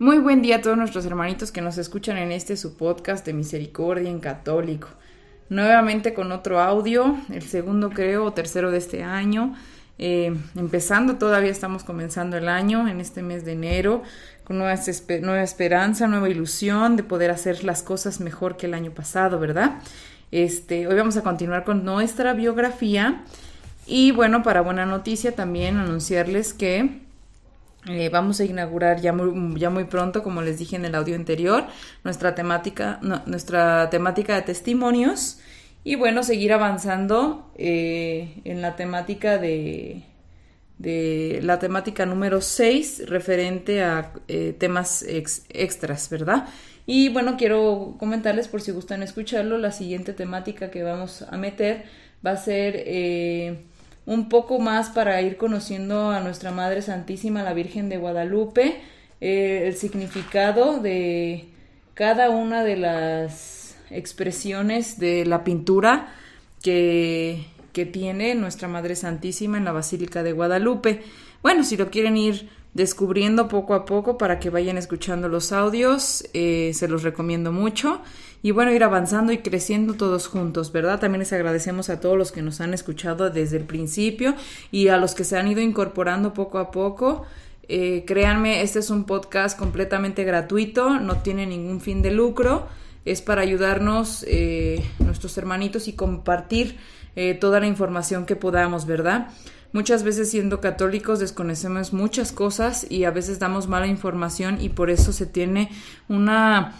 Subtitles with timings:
[0.00, 3.32] Muy buen día a todos nuestros hermanitos que nos escuchan en este su podcast de
[3.32, 4.88] Misericordia en Católico.
[5.48, 9.54] Nuevamente con otro audio, el segundo creo o tercero de este año.
[9.98, 14.02] Eh, empezando, todavía estamos comenzando el año en este mes de enero,
[14.42, 19.38] con nueva, esperanza, nueva ilusión de poder hacer las cosas mejor que el año pasado,
[19.38, 19.78] ¿verdad?
[20.32, 23.22] Este, hoy vamos a continuar con nuestra biografía
[23.86, 27.03] y bueno, para buena noticia también anunciarles que
[27.86, 31.16] eh, vamos a inaugurar ya muy, ya muy pronto, como les dije en el audio
[31.16, 31.66] anterior,
[32.02, 35.38] nuestra temática, nuestra temática de testimonios
[35.82, 40.02] y bueno, seguir avanzando eh, en la temática de,
[40.78, 46.46] de la temática número 6 referente a eh, temas extras, ¿verdad?
[46.86, 51.84] Y bueno, quiero comentarles por si gustan escucharlo, la siguiente temática que vamos a meter
[52.26, 52.76] va a ser
[54.06, 58.80] un poco más para ir conociendo a nuestra Madre Santísima, la Virgen de Guadalupe,
[59.20, 61.48] eh, el significado de
[61.94, 66.08] cada una de las expresiones de la pintura
[66.62, 71.02] que, que tiene nuestra Madre Santísima en la Basílica de Guadalupe.
[71.42, 76.24] Bueno, si lo quieren ir descubriendo poco a poco para que vayan escuchando los audios,
[76.34, 78.00] eh, se los recomiendo mucho
[78.42, 81.00] y bueno, ir avanzando y creciendo todos juntos, ¿verdad?
[81.00, 84.34] También les agradecemos a todos los que nos han escuchado desde el principio
[84.70, 87.24] y a los que se han ido incorporando poco a poco.
[87.68, 92.68] Eh, créanme, este es un podcast completamente gratuito, no tiene ningún fin de lucro,
[93.06, 96.76] es para ayudarnos eh, nuestros hermanitos y compartir
[97.16, 99.30] eh, toda la información que podamos, ¿verdad?
[99.74, 104.88] Muchas veces siendo católicos desconocemos muchas cosas y a veces damos mala información y por
[104.88, 105.68] eso se tiene
[106.08, 106.76] una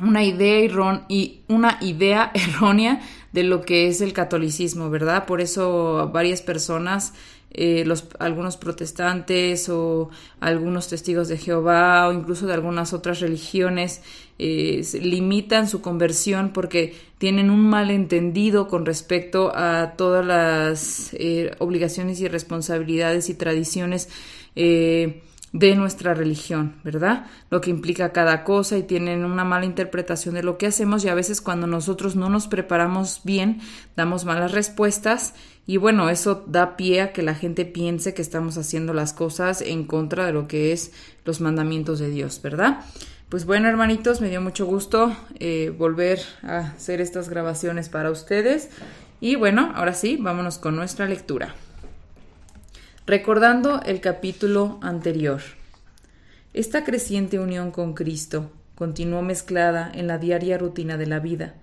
[0.00, 3.00] una idea, y una idea errónea
[3.32, 5.26] de lo que es el catolicismo, ¿verdad?
[5.26, 7.14] Por eso varias personas,
[7.50, 14.02] eh, los, algunos protestantes o algunos testigos de Jehová o incluso de algunas otras religiones
[14.38, 22.20] eh, limitan su conversión porque tienen un malentendido con respecto a todas las eh, obligaciones
[22.20, 24.08] y responsabilidades y tradiciones
[25.52, 27.26] de nuestra religión, ¿verdad?
[27.50, 31.08] Lo que implica cada cosa y tienen una mala interpretación de lo que hacemos y
[31.08, 33.60] a veces cuando nosotros no nos preparamos bien
[33.96, 35.34] damos malas respuestas
[35.66, 39.62] y bueno, eso da pie a que la gente piense que estamos haciendo las cosas
[39.62, 40.92] en contra de lo que es
[41.24, 42.84] los mandamientos de Dios, ¿verdad?
[43.28, 48.70] Pues bueno, hermanitos, me dio mucho gusto eh, volver a hacer estas grabaciones para ustedes
[49.20, 51.54] y bueno, ahora sí, vámonos con nuestra lectura.
[53.06, 55.42] Recordando el capítulo anterior,
[56.54, 61.54] esta creciente unión con Cristo continuó mezclada en la diaria rutina de la vida.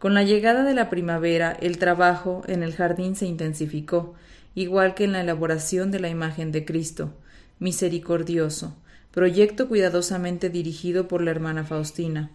[0.00, 4.14] Con la llegada de la primavera, el trabajo en el jardín se intensificó,
[4.56, 7.14] igual que en la elaboración de la imagen de Cristo,
[7.60, 8.76] misericordioso,
[9.12, 12.30] proyecto cuidadosamente dirigido por la hermana Faustina.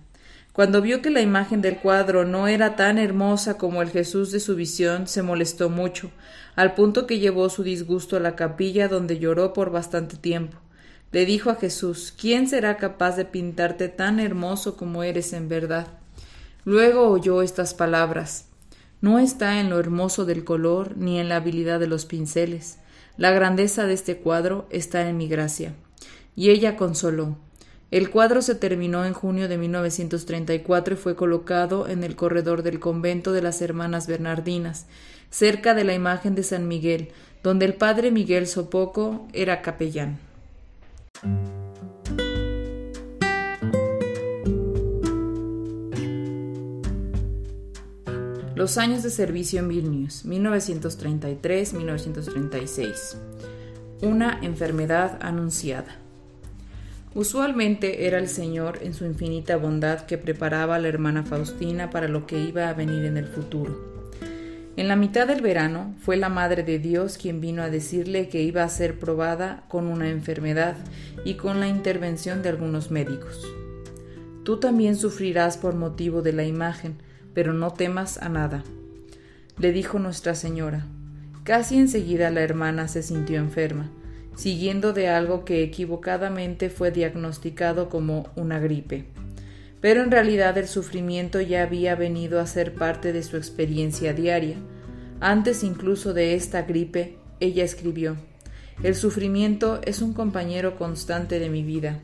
[0.54, 4.40] Cuando vio que la imagen del cuadro no era tan hermosa como el Jesús de
[4.40, 6.12] su visión, se molestó mucho,
[6.56, 10.58] al punto que llevó su disgusto a la capilla donde lloró por bastante tiempo.
[11.12, 15.88] Le dijo a Jesús ¿Quién será capaz de pintarte tan hermoso como eres en verdad?
[16.66, 18.48] Luego oyó estas palabras
[19.00, 22.80] No está en lo hermoso del color ni en la habilidad de los pinceles.
[23.16, 25.74] La grandeza de este cuadro está en mi gracia.
[26.38, 27.36] Y ella consoló
[27.90, 32.82] el cuadro se terminó en junio de 1934 y fue colocado en el corredor del
[32.82, 34.88] convento de las Hermanas Bernardinas,
[35.30, 37.12] cerca de la imagen de San Miguel,
[37.44, 40.20] donde el padre Miguel Sopoco era capellán.
[48.54, 53.16] Los años de servicio en Vilnius, 1933-1936.
[54.02, 56.02] Una enfermedad anunciada.
[57.14, 62.08] Usualmente era el Señor en su infinita bondad que preparaba a la hermana Faustina para
[62.08, 63.98] lo que iba a venir en el futuro.
[64.76, 68.44] En la mitad del verano fue la Madre de Dios quien vino a decirle que
[68.44, 70.76] iba a ser probada con una enfermedad
[71.26, 73.44] y con la intervención de algunos médicos.
[74.44, 76.98] Tú también sufrirás por motivo de la imagen,
[77.34, 78.64] pero no temas a nada,
[79.58, 80.86] le dijo Nuestra Señora.
[81.44, 83.90] Casi enseguida la hermana se sintió enferma
[84.38, 89.06] siguiendo de algo que equivocadamente fue diagnosticado como una gripe.
[89.82, 94.56] Pero en realidad el sufrimiento ya había venido a ser parte de su experiencia diaria.
[95.20, 98.16] Antes incluso de esta gripe, ella escribió,
[98.84, 102.00] El sufrimiento es un compañero constante de mi vida.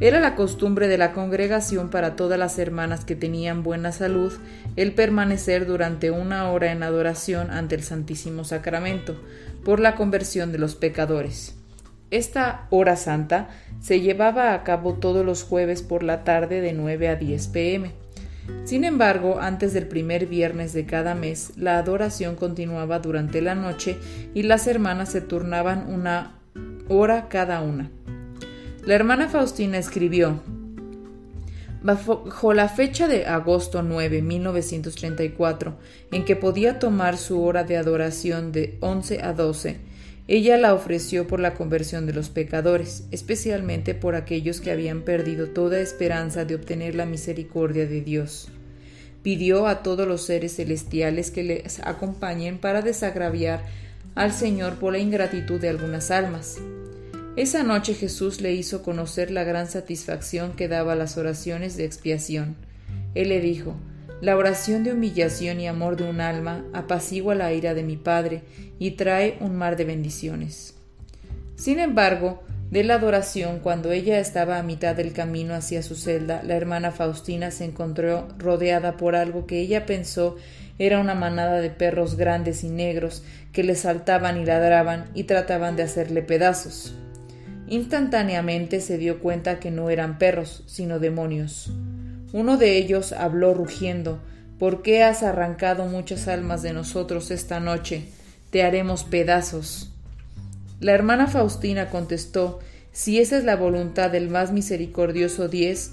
[0.00, 4.32] Era la costumbre de la congregación para todas las hermanas que tenían buena salud
[4.76, 9.20] el permanecer durante una hora en adoración ante el Santísimo Sacramento
[9.64, 11.56] por la conversión de los pecadores.
[12.12, 13.48] Esta hora santa
[13.80, 17.92] se llevaba a cabo todos los jueves por la tarde de 9 a 10 pm.
[18.64, 23.98] Sin embargo, antes del primer viernes de cada mes, la adoración continuaba durante la noche
[24.32, 26.38] y las hermanas se turnaban una
[26.88, 27.90] hora cada una.
[28.88, 30.40] La hermana Faustina escribió,
[31.82, 35.76] Bajo la fecha de agosto 9, 1934,
[36.10, 39.76] en que podía tomar su hora de adoración de 11 a 12,
[40.26, 45.48] ella la ofreció por la conversión de los pecadores, especialmente por aquellos que habían perdido
[45.48, 48.48] toda esperanza de obtener la misericordia de Dios.
[49.22, 53.66] Pidió a todos los seres celestiales que les acompañen para desagraviar
[54.14, 56.56] al Señor por la ingratitud de algunas almas.
[57.38, 62.56] Esa noche Jesús le hizo conocer la gran satisfacción que daba las oraciones de expiación.
[63.14, 63.76] Él le dijo,
[64.20, 68.42] La oración de humillación y amor de un alma apacigua la ira de mi Padre
[68.80, 70.74] y trae un mar de bendiciones.
[71.54, 72.42] Sin embargo,
[72.72, 76.90] de la adoración, cuando ella estaba a mitad del camino hacia su celda, la hermana
[76.90, 80.34] Faustina se encontró rodeada por algo que ella pensó
[80.80, 85.76] era una manada de perros grandes y negros que le saltaban y ladraban y trataban
[85.76, 86.96] de hacerle pedazos.
[87.70, 91.70] Instantáneamente se dio cuenta que no eran perros, sino demonios.
[92.32, 94.20] Uno de ellos habló rugiendo
[94.58, 98.02] ¿Por qué has arrancado muchas almas de nosotros esta noche?
[98.50, 99.92] Te haremos pedazos.
[100.80, 102.58] La hermana Faustina contestó
[102.90, 105.92] Si esa es la voluntad del más misericordioso Dios,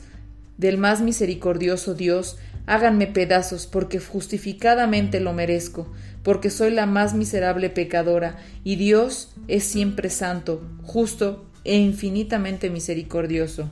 [0.58, 5.92] del más misericordioso Dios, háganme pedazos, porque justificadamente lo merezco,
[6.24, 13.70] porque soy la más miserable pecadora, y Dios es siempre santo, justo e infinitamente misericordioso.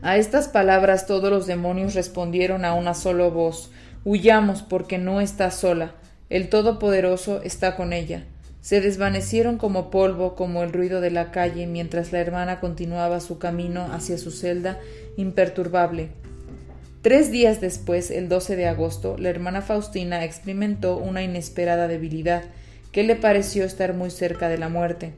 [0.00, 3.70] A estas palabras todos los demonios respondieron a una sola voz
[4.04, 5.94] Huyamos porque no está sola.
[6.28, 8.24] El Todopoderoso está con ella.
[8.60, 13.38] Se desvanecieron como polvo, como el ruido de la calle, mientras la hermana continuaba su
[13.38, 14.78] camino hacia su celda
[15.16, 16.10] imperturbable.
[17.00, 22.42] Tres días después, el 12 de agosto, la hermana Faustina experimentó una inesperada debilidad
[22.92, 25.14] que le pareció estar muy cerca de la muerte.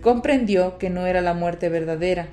[0.00, 2.28] Comprendió que no era la muerte verdadera,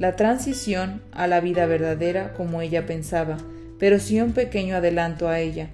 [0.00, 3.36] la transición a la vida verdadera como ella pensaba,
[3.78, 5.68] pero sí un pequeño adelanto a ella.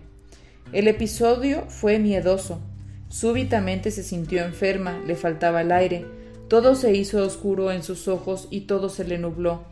[0.73, 2.61] El episodio fue miedoso.
[3.09, 6.05] Súbitamente se sintió enferma, le faltaba el aire,
[6.49, 9.63] todo se hizo oscuro en sus ojos y todo se le nubló.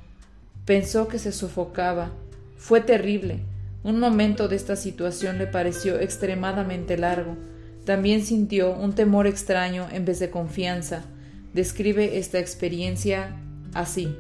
[0.64, 2.12] Pensó que se sofocaba.
[2.56, 3.40] Fue terrible.
[3.82, 7.37] Un momento de esta situación le pareció extremadamente largo.
[7.84, 11.05] También sintió un temor extraño en vez de confianza
[11.54, 13.36] describe esta experiencia
[13.72, 14.14] así.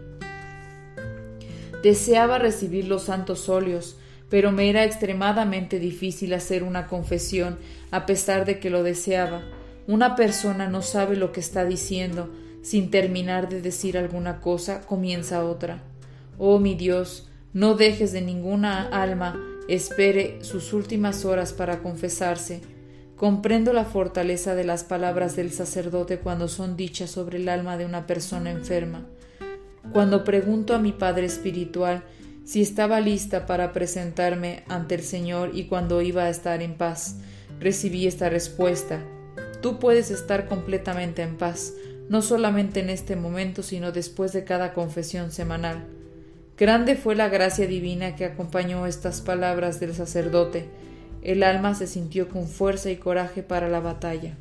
[1.82, 3.98] Deseaba recibir los santos óleos,
[4.30, 7.58] pero me era extremadamente difícil hacer una confesión
[7.90, 9.42] a pesar de que lo deseaba.
[9.86, 15.44] Una persona no sabe lo que está diciendo, sin terminar de decir alguna cosa, comienza
[15.44, 15.82] otra.
[16.38, 19.38] Oh mi Dios, no dejes de ninguna alma
[19.68, 22.60] espere sus últimas horas para confesarse
[23.24, 27.86] Comprendo la fortaleza de las palabras del sacerdote cuando son dichas sobre el alma de
[27.86, 29.06] una persona enferma.
[29.94, 32.02] Cuando pregunto a mi Padre Espiritual
[32.44, 37.16] si estaba lista para presentarme ante el Señor y cuando iba a estar en paz,
[37.60, 39.02] recibí esta respuesta.
[39.62, 41.72] Tú puedes estar completamente en paz,
[42.10, 45.86] no solamente en este momento, sino después de cada confesión semanal.
[46.58, 50.68] Grande fue la gracia divina que acompañó estas palabras del sacerdote,
[51.24, 54.36] el alma se sintió con fuerza y coraje para la batalla.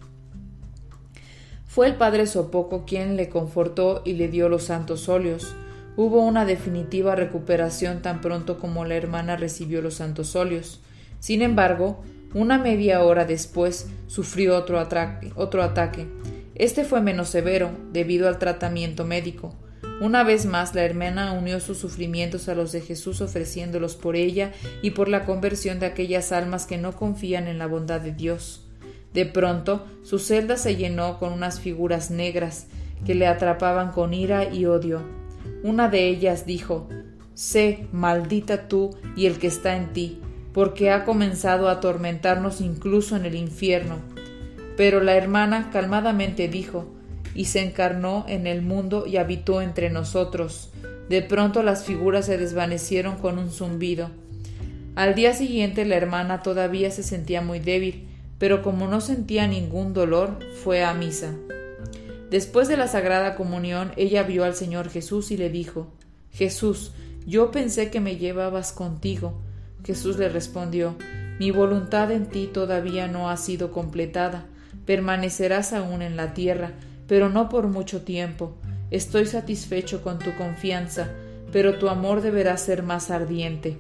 [1.66, 5.56] Fue el padre Sopoco quien le confortó y le dio los santos óleos.
[5.96, 10.82] Hubo una definitiva recuperación tan pronto como la hermana recibió los santos óleos.
[11.20, 14.86] Sin embargo, una media hora después sufrió otro,
[15.36, 16.08] otro ataque.
[16.56, 19.56] Este fue menos severo debido al tratamiento médico.
[20.04, 24.52] Una vez más la hermana unió sus sufrimientos a los de Jesús ofreciéndolos por ella
[24.82, 28.68] y por la conversión de aquellas almas que no confían en la bondad de Dios.
[29.14, 32.68] De pronto su celda se llenó con unas figuras negras
[33.06, 35.02] que le atrapaban con ira y odio.
[35.64, 36.90] Una de ellas dijo
[37.34, 40.20] Sé, maldita tú y el que está en ti,
[40.52, 44.00] porque ha comenzado a atormentarnos incluso en el infierno.
[44.76, 46.92] Pero la hermana calmadamente dijo
[47.36, 50.72] y se encarnó en el mundo y habitó entre nosotros.
[51.10, 54.10] De pronto las figuras se desvanecieron con un zumbido.
[54.96, 59.94] Al día siguiente la hermana todavía se sentía muy débil, pero como no sentía ningún
[59.94, 61.34] dolor, fue a misa.
[62.30, 65.88] Después de la Sagrada Comunión, ella vio al Señor Jesús y le dijo
[66.32, 66.92] Jesús,
[67.26, 69.40] yo pensé que me llevabas contigo.
[69.86, 70.96] Jesús le respondió
[71.40, 74.46] Mi voluntad en ti todavía no ha sido completada.
[74.86, 76.74] Permanecerás aún en la tierra,
[77.08, 78.56] pero no por mucho tiempo.
[78.92, 81.10] Estoy satisfecho con tu confianza,
[81.52, 83.78] pero tu amor deberá ser más ardiente.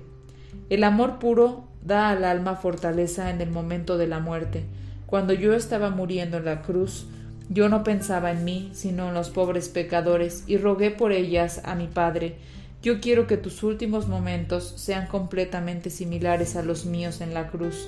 [0.69, 4.63] El amor puro da al alma fortaleza en el momento de la muerte.
[5.05, 7.05] Cuando yo estaba muriendo en la cruz,
[7.49, 11.75] yo no pensaba en mí, sino en los pobres pecadores, y rogué por ellas a
[11.75, 12.37] mi Padre.
[12.81, 17.87] Yo quiero que tus últimos momentos sean completamente similares a los míos en la cruz.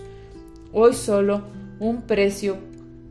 [0.71, 1.41] Hoy solo
[1.79, 2.57] un precio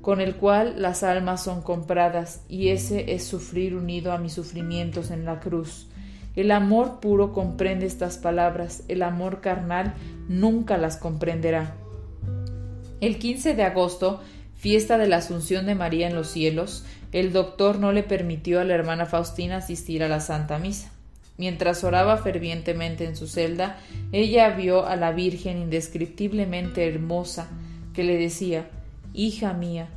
[0.04, 5.10] con el cual las almas son compradas, y ese es sufrir unido a mis sufrimientos
[5.10, 5.86] en la cruz.
[6.36, 9.94] El amor puro comprende estas palabras, el amor carnal
[10.28, 11.74] nunca las comprenderá.
[13.00, 14.20] El 15 de agosto,
[14.54, 18.64] fiesta de la Asunción de María en los cielos, el doctor no le permitió a
[18.64, 20.92] la hermana Faustina asistir a la Santa Misa.
[21.38, 23.78] Mientras oraba fervientemente en su celda,
[24.12, 27.48] ella vio a la Virgen indescriptiblemente hermosa,
[27.94, 28.68] que le decía
[29.16, 29.90] Hija mía,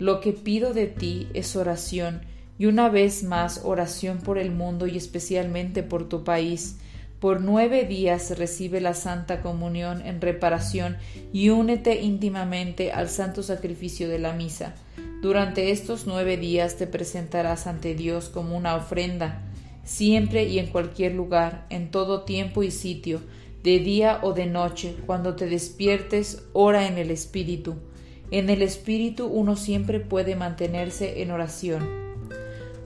[0.00, 2.22] lo que pido de ti es oración,
[2.58, 6.78] y una vez más oración por el mundo y especialmente por tu país.
[7.20, 10.96] Por nueve días recibe la Santa Comunión en reparación
[11.32, 14.74] y únete íntimamente al santo sacrificio de la misa.
[15.22, 19.42] Durante estos nueve días te presentarás ante Dios como una ofrenda,
[19.84, 23.20] siempre y en cualquier lugar, en todo tiempo y sitio,
[23.62, 27.76] de día o de noche, cuando te despiertes, ora en el Espíritu
[28.30, 31.88] en el espíritu uno siempre puede mantenerse en oración.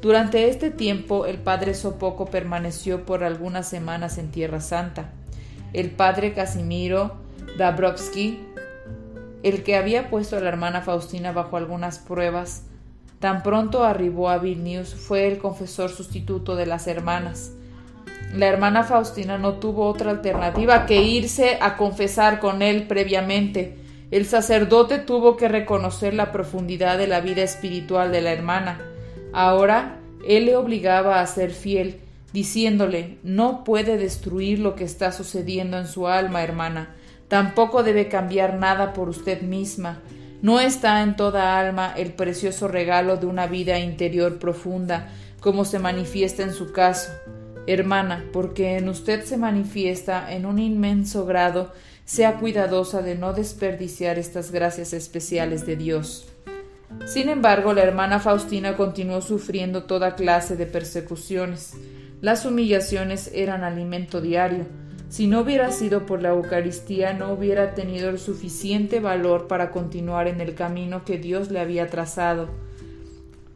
[0.00, 5.12] Durante este tiempo el padre Sopoco permaneció por algunas semanas en Tierra Santa.
[5.72, 7.16] El padre Casimiro
[7.58, 8.40] Dabrowski,
[9.42, 12.64] el que había puesto a la hermana Faustina bajo algunas pruebas,
[13.18, 17.52] tan pronto arribó a Vilnius fue el confesor sustituto de las hermanas.
[18.34, 23.76] La hermana Faustina no tuvo otra alternativa que irse a confesar con él previamente,
[24.10, 28.80] el sacerdote tuvo que reconocer la profundidad de la vida espiritual de la hermana.
[29.32, 32.00] Ahora él le obligaba a ser fiel,
[32.32, 36.94] diciéndole no puede destruir lo que está sucediendo en su alma, hermana.
[37.28, 40.00] Tampoco debe cambiar nada por usted misma.
[40.42, 45.78] No está en toda alma el precioso regalo de una vida interior profunda, como se
[45.78, 47.10] manifiesta en su caso.
[47.68, 51.72] Hermana, porque en usted se manifiesta en un inmenso grado
[52.10, 56.26] sea cuidadosa de no desperdiciar estas gracias especiales de Dios.
[57.06, 61.74] Sin embargo, la hermana Faustina continuó sufriendo toda clase de persecuciones.
[62.20, 64.66] Las humillaciones eran alimento diario.
[65.08, 70.26] Si no hubiera sido por la Eucaristía, no hubiera tenido el suficiente valor para continuar
[70.26, 72.48] en el camino que Dios le había trazado.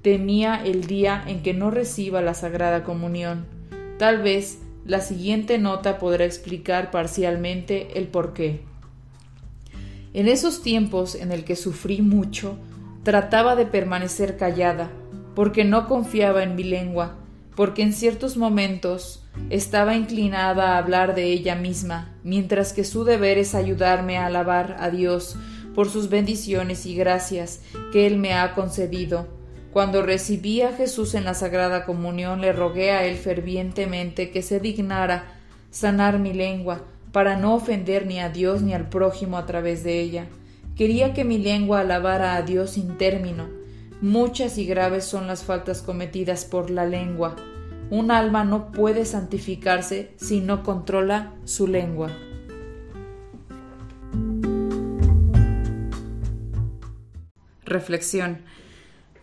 [0.00, 3.46] Temía el día en que no reciba la Sagrada Comunión.
[3.98, 8.60] Tal vez la siguiente nota podrá explicar parcialmente el porqué.
[10.12, 12.56] En esos tiempos en el que sufrí mucho,
[13.02, 14.90] trataba de permanecer callada,
[15.34, 17.16] porque no confiaba en mi lengua,
[17.56, 23.38] porque en ciertos momentos estaba inclinada a hablar de ella misma, mientras que su deber
[23.38, 25.36] es ayudarme a alabar a Dios
[25.74, 27.62] por sus bendiciones y gracias
[27.92, 29.26] que Él me ha concedido
[29.74, 34.60] cuando recibí a Jesús en la Sagrada Comunión, le rogué a Él fervientemente que se
[34.60, 35.24] dignara
[35.72, 39.98] sanar mi lengua, para no ofender ni a Dios ni al prójimo a través de
[39.98, 40.26] ella.
[40.76, 43.48] Quería que mi lengua alabara a Dios sin término.
[44.00, 47.34] Muchas y graves son las faltas cometidas por la lengua.
[47.90, 52.12] Un alma no puede santificarse si no controla su lengua.
[57.64, 58.44] Reflexión.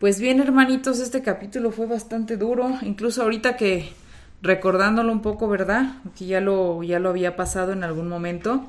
[0.02, 3.94] Pues bien, hermanitos, este capítulo fue bastante duro, incluso ahorita que
[4.42, 5.94] recordándolo un poco, ¿verdad?
[6.18, 8.66] Que ya lo, ya lo había pasado en algún momento,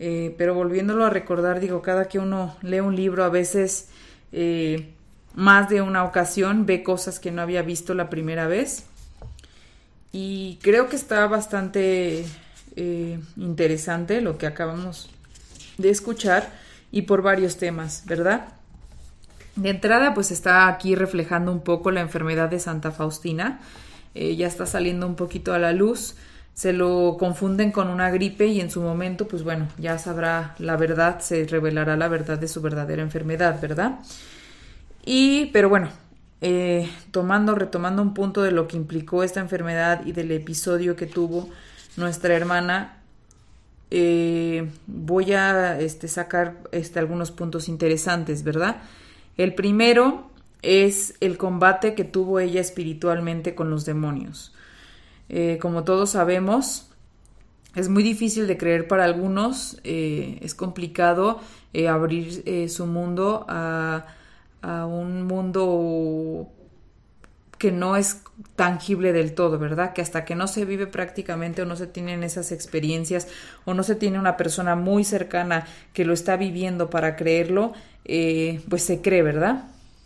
[0.00, 3.88] eh, pero volviéndolo a recordar, digo, cada que uno lee un libro, a veces
[4.32, 4.88] eh,
[5.36, 8.82] más de una ocasión ve cosas que no había visto la primera vez.
[10.10, 12.24] Y creo que está bastante
[12.74, 15.08] eh, interesante lo que acabamos
[15.78, 16.50] de escuchar
[16.90, 18.48] y por varios temas, ¿verdad?
[19.56, 23.60] De entrada, pues está aquí reflejando un poco la enfermedad de Santa Faustina.
[24.14, 26.16] Eh, ya está saliendo un poquito a la luz.
[26.54, 30.76] Se lo confunden con una gripe y en su momento, pues bueno, ya sabrá la
[30.76, 33.98] verdad, se revelará la verdad de su verdadera enfermedad, ¿verdad?
[35.04, 35.88] Y, pero bueno,
[36.40, 41.06] eh, tomando, retomando un punto de lo que implicó esta enfermedad y del episodio que
[41.06, 41.48] tuvo
[41.96, 42.98] nuestra hermana,
[43.90, 48.76] eh, voy a este, sacar este, algunos puntos interesantes, ¿verdad?
[49.36, 50.30] El primero
[50.62, 54.54] es el combate que tuvo ella espiritualmente con los demonios.
[55.28, 56.90] Eh, como todos sabemos,
[57.74, 61.40] es muy difícil de creer para algunos, eh, es complicado
[61.72, 64.06] eh, abrir su mundo a,
[64.62, 66.48] a, un mundo
[67.58, 68.20] que no es
[68.56, 69.92] tangible del todo, ¿verdad?
[69.92, 73.28] Que hasta que no se vive prácticamente o no se tienen esas experiencias
[73.64, 77.72] o no se tiene una persona muy cercana que lo está viviendo para creerlo,
[78.04, 79.64] pues se cree, ¿verdad?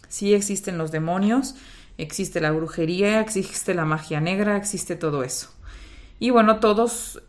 [0.08, 1.56] Sí existen los demonios,
[1.98, 5.50] existe la brujería, existe la magia negra, existe todo eso.
[6.20, 7.22] Y bueno, todos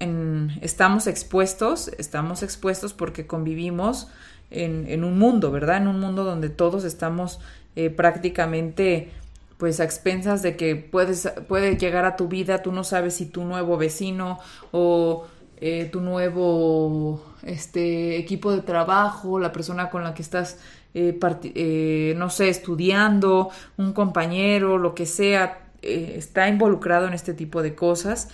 [0.61, 4.07] estamos expuestos, estamos expuestos porque convivimos
[4.49, 5.77] en, un mundo, ¿verdad?
[5.77, 7.39] En un mundo donde todos estamos
[7.75, 9.11] eh, prácticamente
[9.59, 13.25] pues a expensas de que puedes, puede llegar a tu vida, tú no sabes si
[13.25, 14.39] tu nuevo vecino
[14.71, 20.59] o eh, tu nuevo este, equipo de trabajo, la persona con la que estás
[20.93, 27.61] eh, eh, no sé, estudiando, un compañero, lo que sea, está involucrado en este tipo
[27.61, 28.29] de cosas.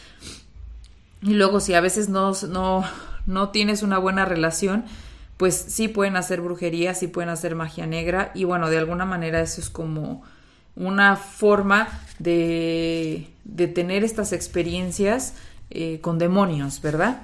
[1.24, 2.84] Y luego si a veces no, no,
[3.26, 4.86] no tienes una buena relación,
[5.38, 9.42] pues sí pueden hacer brujería, sí pueden hacer magia negra y bueno, de alguna manera
[9.42, 10.24] eso es como
[10.76, 11.88] una forma
[12.20, 15.34] de, de tener estas experiencias
[16.02, 17.22] con demonios, ¿verdad?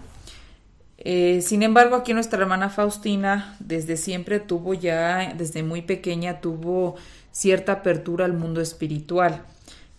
[1.03, 6.95] Eh, sin embargo, aquí nuestra hermana Faustina desde siempre tuvo ya, desde muy pequeña, tuvo
[7.31, 9.41] cierta apertura al mundo espiritual.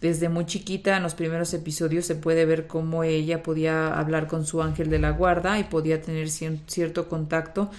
[0.01, 4.47] Desde muy chiquita, en los primeros episodios, se puede ver cómo ella podía hablar con
[4.47, 7.71] su ángel de la guarda y podía tener cierto contacto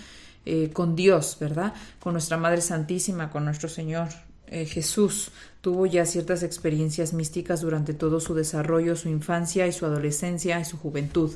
[0.45, 1.73] eh, con Dios, ¿verdad?
[2.01, 4.09] Con nuestra Madre Santísima, con nuestro Señor
[4.53, 5.31] eh, Jesús.
[5.61, 10.65] Tuvo ya ciertas experiencias místicas durante todo su desarrollo, su infancia y su adolescencia y
[10.65, 11.31] su juventud.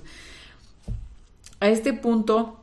[1.59, 2.59] A este punto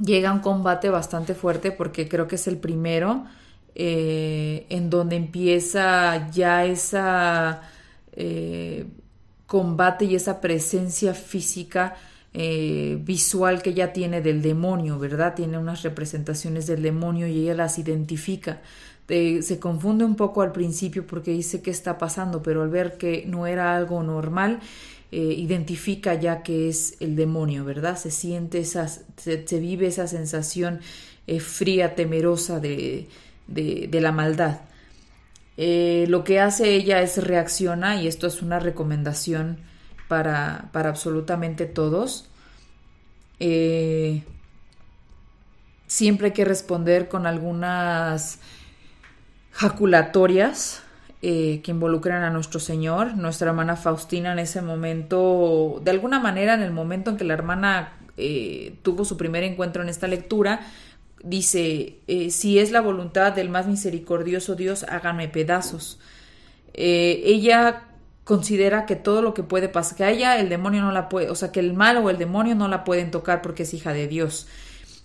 [0.00, 3.26] llega un combate bastante fuerte porque creo que es el primero
[3.76, 7.62] eh, en donde empieza ya esa
[8.12, 8.86] eh,
[9.46, 11.96] combate y esa presencia física
[12.34, 15.34] visual que ella tiene del demonio, ¿verdad?
[15.34, 18.60] Tiene unas representaciones del demonio y ella las identifica.
[19.08, 23.24] Se confunde un poco al principio porque dice qué está pasando, pero al ver que
[23.26, 24.60] no era algo normal,
[25.12, 27.96] eh, identifica ya que es el demonio, ¿verdad?
[27.96, 30.80] Se siente esa, se, vive esa sensación
[31.28, 33.06] eh, fría, temerosa de,
[33.46, 34.62] de, la maldad.
[35.56, 39.58] Eh, lo que hace ella es reacciona, y esto es una recomendación
[40.08, 42.28] para, para absolutamente todos.
[45.86, 48.40] siempre hay que responder con algunas
[49.56, 50.82] jaculatorias
[51.22, 53.16] eh, que involucran a nuestro Señor.
[53.16, 57.34] Nuestra hermana Faustina en ese momento, de alguna manera en el momento en que la
[57.34, 60.60] hermana eh, tuvo su primer encuentro en esta lectura,
[61.24, 65.98] dice, eh, si es la voluntad del más misericordioso Dios, háganme pedazos.
[66.74, 67.84] ella
[68.24, 71.34] considera que todo lo que puede pasar, que a el demonio no la puede, o
[71.34, 74.06] sea, que el mal o el demonio no la pueden tocar porque es hija de
[74.06, 74.48] Dios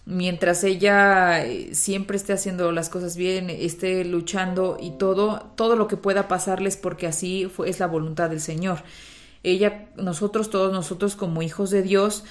[0.06, 5.88] mientras ella eh, siempre esté haciendo las cosas bien, esté luchando y todo, todo lo
[5.88, 8.84] que pueda pasarles porque así fue, es la voluntad del Señor.
[9.44, 12.24] Ella, nosotros, todos nosotros como hijos de Dios,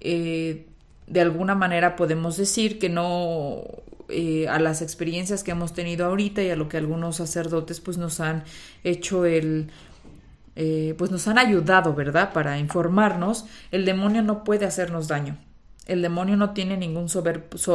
[0.00, 0.66] eh,
[1.06, 3.62] de alguna manera podemos decir que no
[4.08, 7.98] eh, a las experiencias que hemos tenido ahorita y a lo que algunos sacerdotes pues
[7.98, 8.44] nos han
[8.84, 9.70] hecho el
[10.96, 12.32] pues nos han ayudado, ¿verdad?
[12.32, 15.36] Para informarnos, el demonio no puede hacernos daño.
[15.86, 17.08] El demonio no tiene ningún,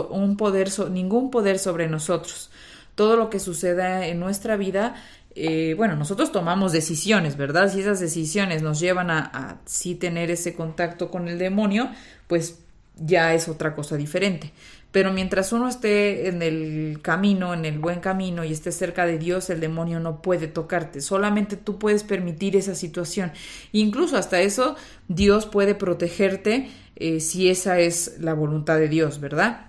[0.09, 2.49] un poder, ningún poder sobre nosotros.
[2.95, 4.95] Todo lo que suceda en nuestra vida,
[5.35, 7.71] eh, bueno, nosotros tomamos decisiones, ¿verdad?
[7.71, 11.89] Si esas decisiones nos llevan a, a sí tener ese contacto con el demonio,
[12.27, 12.59] pues
[12.95, 14.51] ya es otra cosa diferente.
[14.91, 19.19] Pero mientras uno esté en el camino, en el buen camino y esté cerca de
[19.19, 21.01] Dios, el demonio no puede tocarte.
[21.01, 23.31] Solamente tú puedes permitir esa situación.
[23.71, 24.75] Incluso hasta eso,
[25.07, 29.67] Dios puede protegerte eh, si esa es la voluntad de Dios, ¿verdad?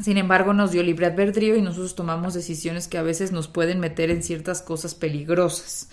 [0.00, 3.80] Sin embargo, nos dio libre albedrío y nosotros tomamos decisiones que a veces nos pueden
[3.80, 5.90] meter en ciertas cosas peligrosas.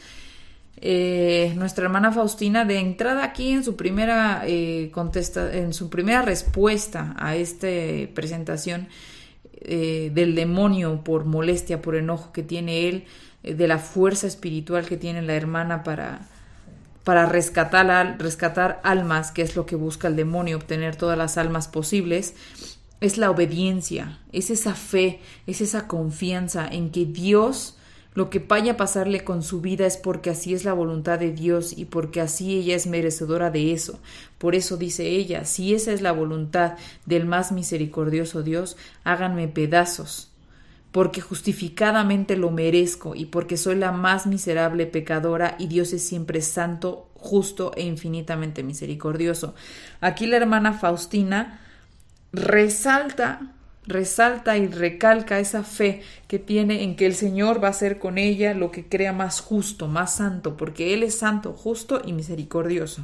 [0.81, 6.21] Eh, nuestra hermana Faustina, de entrada aquí en su primera eh, contesta, en su primera
[6.21, 7.67] respuesta a esta
[8.13, 8.87] presentación
[9.61, 13.03] del demonio por molestia, por enojo que tiene él,
[13.43, 16.21] de la fuerza espiritual que tiene la hermana para
[17.09, 21.67] para rescatar, rescatar almas, que es lo que busca el demonio, obtener todas las almas
[21.67, 22.35] posibles,
[23.01, 27.78] es la obediencia, es esa fe, es esa confianza en que Dios
[28.19, 31.32] Lo que vaya a pasarle con su vida es porque así es la voluntad de
[31.32, 33.97] Dios y porque así ella es merecedora de eso.
[34.38, 36.73] Por eso dice ella, si esa es la voluntad
[37.05, 40.34] del más misericordioso Dios, háganme pedazos,
[40.91, 46.41] porque justificadamente lo merezco y porque soy la más miserable pecadora y Dios es siempre
[46.41, 49.55] santo, justo e infinitamente misericordioso.
[50.01, 51.62] Aquí la hermana Faustina
[52.34, 53.53] resalta
[53.89, 58.17] resalta y recalca esa fe que tiene en que el Señor va a hacer con
[58.17, 63.04] ella lo que crea más justo, más santo, porque Él es santo, justo y misericordioso.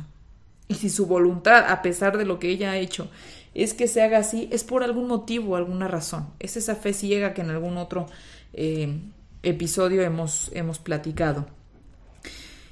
[0.68, 3.10] Y si su voluntad, a pesar de lo que ella ha hecho,
[3.54, 6.28] es que se haga así, es por algún motivo, alguna razón.
[6.40, 8.08] Es esa fe ciega que en algún otro
[8.54, 9.00] eh,
[9.44, 11.48] episodio hemos, hemos platicado.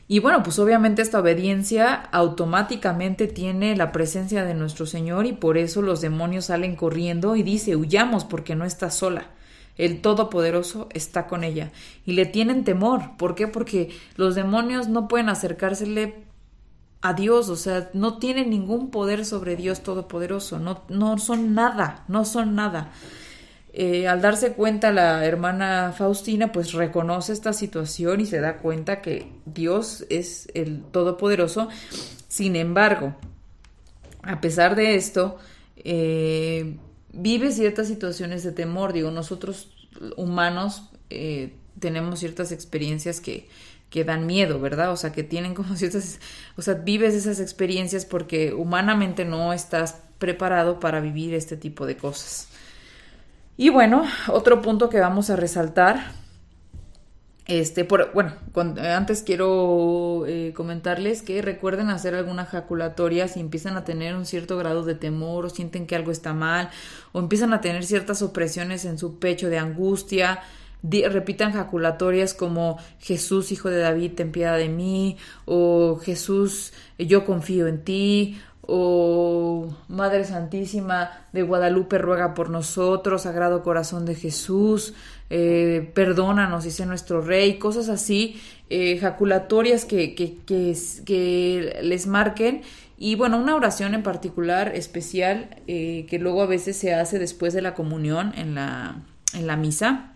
[0.08, 5.58] Y bueno, pues obviamente esta obediencia automáticamente tiene la presencia de nuestro Señor y por
[5.58, 9.28] eso los demonios salen corriendo y dice, huyamos porque no está sola.
[9.78, 11.72] El Todopoderoso está con ella
[12.06, 13.18] y le tienen temor.
[13.18, 13.48] ¿Por qué?
[13.48, 16.26] Porque los demonios no pueden acercársele
[17.02, 22.06] a Dios, o sea, no tienen ningún poder sobre Dios Todopoderoso, no, no son nada,
[22.08, 22.92] no son nada.
[23.76, 29.02] Eh, al darse cuenta la hermana Faustina, pues reconoce esta situación y se da cuenta
[29.02, 31.70] que Dios es el Todopoderoso.
[32.28, 33.16] Sin embargo,
[34.22, 35.38] a pesar de esto,
[35.78, 36.78] eh,
[37.14, 38.94] vive ciertas situaciones de temor.
[38.94, 39.74] Digo, nosotros
[40.18, 43.50] humanos eh, tenemos ciertas experiencias que,
[43.90, 44.92] que dan miedo, ¿verdad?
[44.92, 46.20] O sea, que tienen como ciertas,
[46.58, 51.98] o sea, vives esas experiencias porque humanamente no estás preparado para vivir este tipo de
[51.98, 52.50] cosas.
[53.56, 56.12] Y bueno, otro punto que vamos a resaltar,
[57.46, 63.84] este, por, bueno, antes quiero eh, comentarles que recuerden hacer alguna jaculatoria si empiezan a
[63.84, 66.70] tener un cierto grado de temor o sienten que algo está mal
[67.12, 70.40] o empiezan a tener ciertas opresiones en su pecho de angustia.
[70.82, 77.68] repitan jaculatorias como Jesús, hijo de David, ten piedad de mí, o Jesús, yo confío
[77.68, 84.94] en ti, o Madre Santísima de Guadalupe ruega por nosotros, Sagrado Corazón de Jesús,
[85.30, 92.62] eh, perdónanos, dice nuestro Rey, cosas así, eh, que, que, que, les marquen.
[92.98, 97.54] Y bueno, una oración en particular especial eh, que luego a veces se hace después
[97.54, 99.02] de la comunión en la,
[99.34, 100.14] en la misa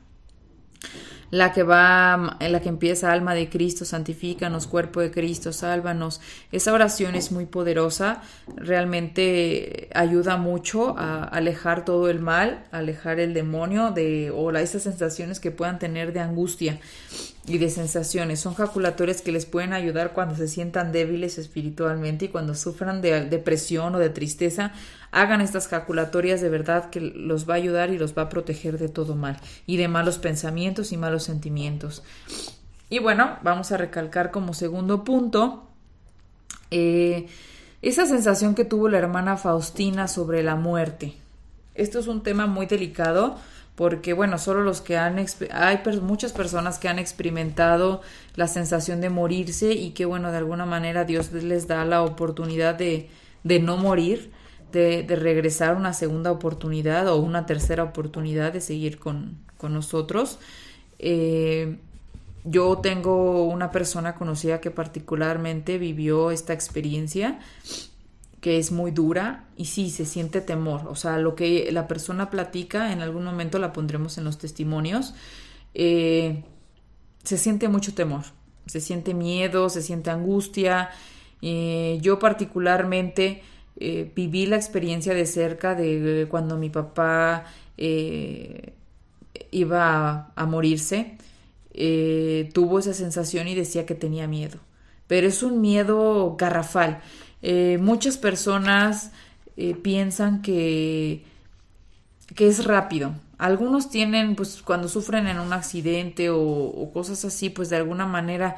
[1.30, 6.22] la que va, en la que empieza alma de Cristo, santifícanos, cuerpo de Cristo, sálvanos.
[6.52, 8.22] Esa oración es muy poderosa,
[8.56, 15.40] realmente ayuda mucho a alejar todo el mal, alejar el demonio de, o esas sensaciones
[15.40, 16.80] que puedan tener de angustia
[17.46, 18.40] y de sensaciones.
[18.40, 23.26] Son jaculatorias que les pueden ayudar cuando se sientan débiles espiritualmente y cuando sufran de
[23.26, 24.74] depresión o de tristeza.
[25.22, 28.78] Hagan estas jaculatorias de verdad que los va a ayudar y los va a proteger
[28.78, 32.04] de todo mal y de malos pensamientos y malos sentimientos.
[32.90, 35.68] Y bueno, vamos a recalcar como segundo punto
[36.72, 37.28] eh,
[37.82, 41.16] esa sensación que tuvo la hermana Faustina sobre la muerte.
[41.76, 43.38] Esto es un tema muy delicado
[43.76, 48.02] porque bueno, solo los que han, hay muchas personas que han experimentado
[48.36, 52.74] la sensación de morirse y que bueno, de alguna manera Dios les da la oportunidad
[52.74, 53.10] de,
[53.44, 54.32] de no morir,
[54.72, 60.40] de, de, regresar una segunda oportunidad o una tercera oportunidad de seguir con, con nosotros.
[61.00, 61.78] Eh,
[62.44, 67.40] yo tengo una persona conocida que particularmente vivió esta experiencia
[68.40, 70.88] que es muy dura y sí, se siente temor.
[70.88, 75.16] O sea, lo que la persona platica, en algún momento la pondremos en los testimonios,
[75.74, 76.44] eh,
[77.24, 78.24] se siente mucho temor,
[78.68, 80.92] se siente miedo, se siente angustia.
[81.42, 83.42] Eh, yo particularmente
[83.78, 87.46] eh, viví la experiencia de cerca de cuando mi papá
[89.52, 91.18] iba a morirse,
[92.54, 94.60] tuvo esa sensación y decía que tenía miedo.
[95.08, 97.02] Pero es un miedo garrafal
[97.42, 99.12] eh, muchas personas
[99.58, 101.24] eh, piensan que,
[102.36, 103.13] que es rápido.
[103.38, 108.06] Algunos tienen, pues cuando sufren en un accidente o, o cosas así, pues de alguna
[108.08, 108.58] manera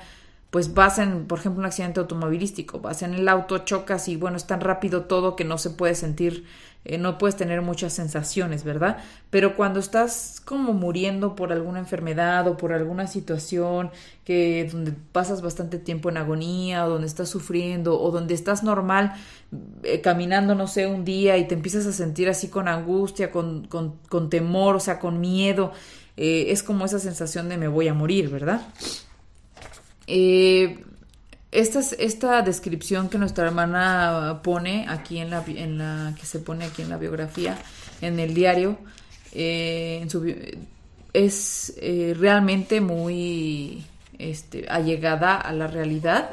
[0.50, 4.38] pues vas en, por ejemplo, un accidente automovilístico, vas en el auto, chocas y bueno,
[4.38, 6.46] es tan rápido todo que no se puede sentir
[6.86, 8.98] eh, no puedes tener muchas sensaciones, ¿verdad?
[9.30, 13.92] Pero cuando estás como muriendo por alguna enfermedad o por alguna situación
[14.24, 19.14] que donde pasas bastante tiempo en agonía o donde estás sufriendo o donde estás normal
[19.84, 23.68] eh, caminando, no sé, un día y te empiezas a sentir así con angustia, con,
[23.68, 25.74] con, con temor, o sea, con miedo,
[26.16, 28.62] eh, es como esa sensación de me voy a morir, ¿verdad?
[30.12, 30.80] Eh,
[31.52, 36.66] esta, esta descripción que nuestra hermana pone aquí en la, en la que se pone
[36.66, 37.58] aquí en la biografía,
[38.02, 38.78] en el diario,
[39.34, 40.08] eh,
[41.14, 43.84] es eh, realmente muy
[44.18, 46.30] este, allegada a la realidad.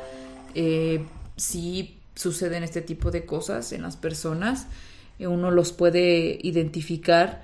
[0.55, 1.05] Eh,
[1.37, 4.67] sí suceden este tipo de cosas en las personas,
[5.19, 7.43] eh, uno los puede identificar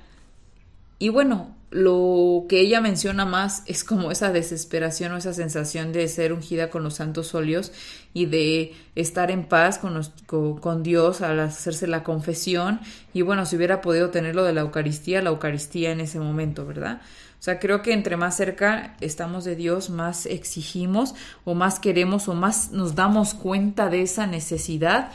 [0.98, 6.06] y bueno, lo que ella menciona más es como esa desesperación o esa sensación de
[6.06, 7.72] ser ungida con los santos óleos
[8.12, 12.80] y de estar en paz con, con, Dios al hacerse la confesión.
[13.14, 16.66] Y bueno, si hubiera podido tener lo de la Eucaristía, la Eucaristía en ese momento,
[16.66, 17.00] ¿verdad?
[17.40, 22.28] O sea, creo que entre más cerca estamos de Dios, más exigimos o más queremos
[22.28, 25.10] o más nos damos cuenta de esa necesidad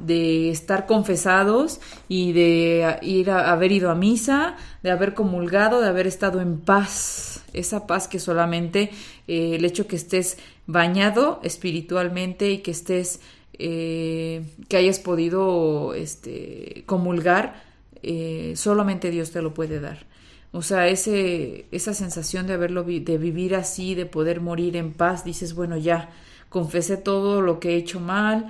[0.00, 5.88] de estar confesados y de ir a haber ido a misa, de haber comulgado, de
[5.88, 8.90] haber estado en paz, esa paz que solamente
[9.26, 13.20] eh, el hecho que estés bañado espiritualmente y que estés,
[13.54, 17.62] eh, que hayas podido este, comulgar,
[18.02, 20.06] eh, solamente Dios te lo puede dar.
[20.52, 25.24] O sea, ese, esa sensación de haberlo, de vivir así, de poder morir en paz,
[25.24, 26.10] dices, bueno, ya,
[26.48, 28.46] confesé todo lo que he hecho mal,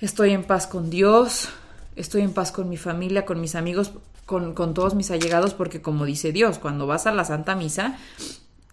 [0.00, 1.48] estoy en paz con Dios,
[1.96, 3.92] estoy en paz con mi familia, con mis amigos,
[4.26, 7.98] con, todos mis allegados, porque como dice Dios, cuando vas a la Santa Misa,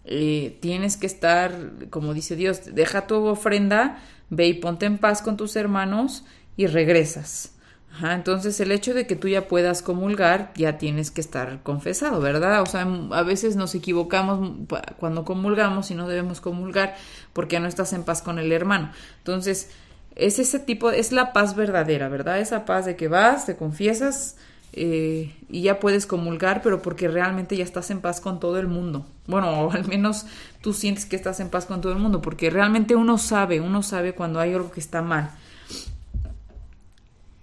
[0.04, 1.52] eh, tienes que estar,
[1.90, 3.98] como dice Dios, deja tu ofrenda,
[4.30, 6.24] ve y ponte en paz con tus hermanos
[6.56, 7.54] y regresas.
[8.02, 12.62] entonces el hecho de que tú ya puedas comulgar, ya tienes que estar confesado, ¿verdad?
[12.62, 14.52] O sea, a veces nos equivocamos
[14.98, 16.94] cuando comulgamos y no debemos comulgar
[17.32, 18.92] porque no estás en paz con el hermano.
[19.18, 19.70] Entonces,
[20.18, 22.40] es ese tipo, es la paz verdadera, ¿verdad?
[22.40, 24.36] Esa paz de que vas, te confiesas
[24.72, 28.66] eh, y ya puedes comulgar, pero porque realmente ya estás en paz con todo el
[28.66, 29.06] mundo.
[29.28, 30.26] Bueno, o al menos
[30.60, 33.82] tú sientes que estás en paz con todo el mundo, porque realmente uno sabe, uno
[33.82, 35.30] sabe cuando hay algo que está mal.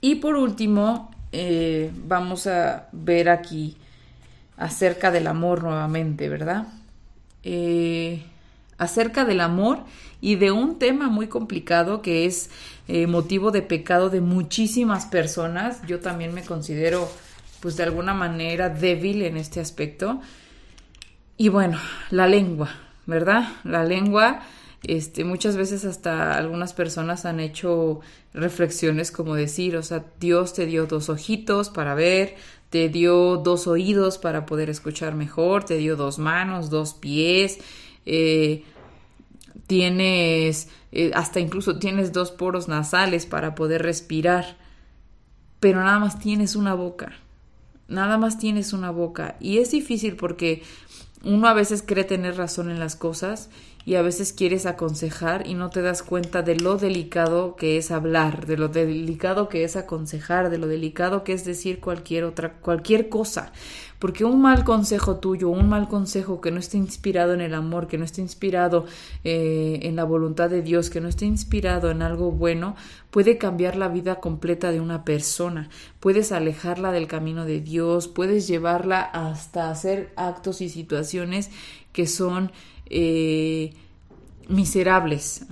[0.01, 3.77] Y por último, eh, vamos a ver aquí
[4.57, 6.67] acerca del amor nuevamente, ¿verdad?
[7.41, 8.23] Eh,
[8.77, 9.79] acerca del amor
[10.21, 12.49] y de un tema muy complicado que es
[12.88, 15.81] eh, motivo de pecado de muchísimas personas.
[15.88, 17.09] Yo también me considero
[17.59, 20.19] pues de alguna manera débil en este aspecto.
[21.38, 21.79] Y bueno,
[22.11, 22.69] la lengua,
[23.05, 23.49] ¿verdad?
[23.63, 24.41] La lengua,
[24.83, 27.99] este, muchas veces hasta algunas personas han hecho
[28.33, 32.35] reflexiones como decir, o sea, Dios te dio dos ojitos para ver,
[32.69, 37.59] te dio dos oídos para poder escuchar mejor, te dio dos manos, dos pies,
[38.05, 38.63] eh,
[39.67, 44.57] tienes eh, hasta incluso tienes dos poros nasales para poder respirar,
[45.59, 47.11] pero nada más tienes una boca,
[47.89, 49.35] nada más tienes una boca.
[49.41, 50.63] Y es difícil porque
[51.21, 53.49] uno a veces cree tener razón en las cosas
[53.86, 57.91] y a veces quieres aconsejar y no te das cuenta de lo delicado que es
[57.91, 62.54] hablar, de lo delicado que es aconsejar, de lo delicado que es decir cualquier otra
[62.54, 63.54] cualquier cosa,
[64.00, 67.88] porque un mal consejo tuyo, un mal consejo que no esté inspirado en el amor,
[67.88, 68.86] que no esté inspirado
[69.24, 72.76] eh, en la voluntad de Dios, que no esté inspirado en algo bueno,
[73.12, 75.69] puede cambiar la vida completa de una persona,
[76.00, 81.52] puedes alejarla del camino de Dios, puedes llevarla hasta hacer actos y situaciones
[81.93, 82.52] que son
[82.89, 83.74] eh,
[84.48, 85.45] miserables,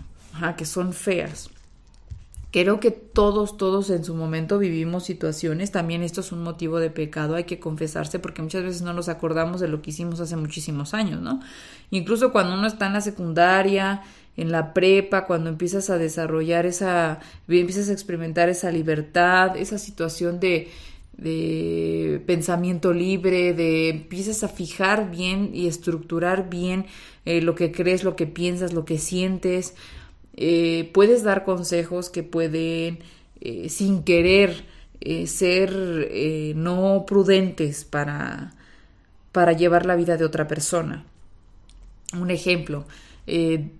[0.58, 1.50] que son feas.
[2.52, 6.92] Creo que todos, todos en su momento vivimos situaciones, también esto es un motivo de
[6.92, 10.36] pecado, hay que confesarse porque muchas veces no nos acordamos de lo que hicimos hace
[10.36, 11.40] muchísimos años, ¿no?
[11.90, 14.04] Incluso cuando uno está en la secundaria,
[14.38, 20.40] en la prepa, cuando empiezas a desarrollar esa, empiezas a experimentar esa libertad, esa situación
[20.40, 20.72] de,
[21.18, 26.86] de pensamiento libre, de empiezas a fijar bien y estructurar bien
[27.26, 29.76] eh, lo que crees, lo que piensas, lo que sientes.
[30.36, 33.00] Eh, puedes dar consejos que pueden,
[33.42, 34.74] eh, sin querer,
[35.26, 38.54] ser no prudentes para,
[39.34, 41.04] para llevar la vida de otra persona.
[42.18, 42.86] Un ejemplo,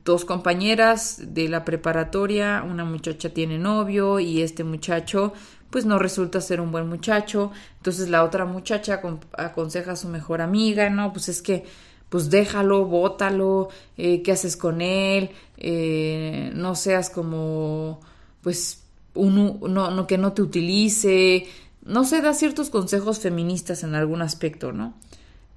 [0.04, 5.32] dos compañeras de la preparatoria, una muchacha tiene novio y este muchacho
[5.74, 9.02] pues no resulta ser un buen muchacho, entonces la otra muchacha
[9.36, 11.66] aconseja a su mejor amiga, no, pues es que
[12.10, 18.02] pues déjalo, bótalo, eh, qué haces con él, eh, no seas como,
[18.44, 18.84] pues,
[19.16, 21.48] uno, no, no, que no te utilice,
[21.84, 24.94] no sé, da ciertos consejos feministas en algún aspecto, ¿no?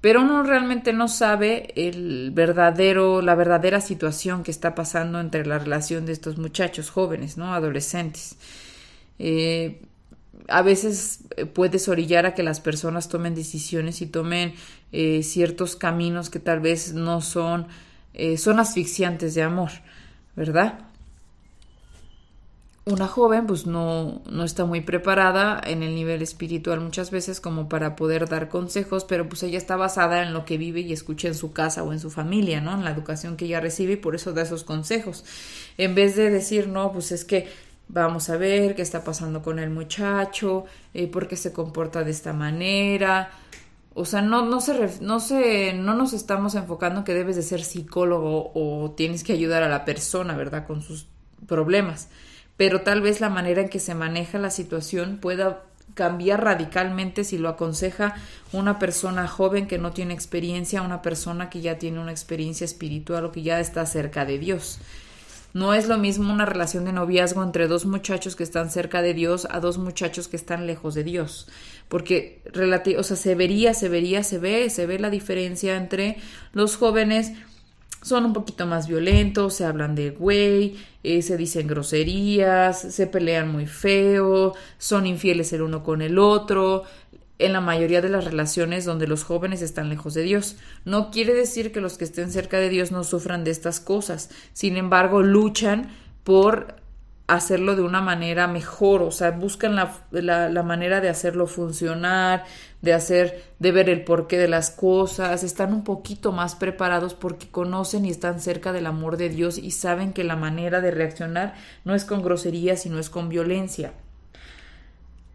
[0.00, 5.58] Pero uno realmente no sabe el verdadero, la verdadera situación que está pasando entre la
[5.58, 7.52] relación de estos muchachos jóvenes, ¿no?
[7.52, 8.36] Adolescentes.
[9.18, 9.82] Eh,
[10.48, 14.54] a veces eh, puedes orillar a que las personas tomen decisiones y tomen
[14.92, 17.66] eh, ciertos caminos que tal vez no son,
[18.14, 19.70] eh, son asfixiantes de amor,
[20.34, 20.86] ¿verdad?
[22.88, 27.68] una joven pues no, no está muy preparada en el nivel espiritual muchas veces como
[27.68, 31.26] para poder dar consejos, pero pues ella está basada en lo que vive y escucha
[31.26, 32.74] en su casa o en su familia, ¿no?
[32.74, 35.24] En la educación que ella recibe y por eso da esos consejos.
[35.78, 37.48] En vez de decir, no, pues es que
[37.88, 42.10] vamos a ver qué está pasando con el muchacho, eh, por qué se comporta de
[42.10, 43.30] esta manera.
[43.94, 47.62] O sea, no, no, se, no, se, no nos estamos enfocando que debes de ser
[47.62, 50.66] psicólogo o tienes que ayudar a la persona, ¿verdad?
[50.66, 51.06] Con sus
[51.46, 52.08] problemas
[52.56, 55.62] pero tal vez la manera en que se maneja la situación pueda
[55.94, 58.14] cambiar radicalmente si lo aconseja
[58.52, 63.24] una persona joven que no tiene experiencia, una persona que ya tiene una experiencia espiritual
[63.24, 64.78] o que ya está cerca de Dios.
[65.52, 69.14] No es lo mismo una relación de noviazgo entre dos muchachos que están cerca de
[69.14, 71.48] Dios a dos muchachos que están lejos de Dios.
[71.88, 72.42] Porque,
[72.98, 76.18] o sea, se vería, se vería, se ve, se ve la diferencia entre
[76.52, 77.32] los jóvenes
[78.06, 83.50] son un poquito más violentos, se hablan de güey, eh, se dicen groserías, se pelean
[83.50, 86.84] muy feo, son infieles el uno con el otro,
[87.38, 90.56] en la mayoría de las relaciones donde los jóvenes están lejos de Dios.
[90.84, 94.30] No quiere decir que los que estén cerca de Dios no sufran de estas cosas,
[94.52, 95.90] sin embargo luchan
[96.24, 96.76] por
[97.28, 102.44] hacerlo de una manera mejor, o sea, buscan la, la, manera de hacerlo funcionar,
[102.82, 107.48] de hacer, de ver el porqué de las cosas, están un poquito más preparados porque
[107.48, 111.54] conocen y están cerca del amor de Dios y saben que la manera de reaccionar
[111.84, 113.92] no es con grosería, sino es con violencia.